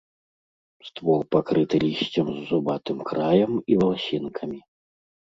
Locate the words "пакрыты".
1.33-1.79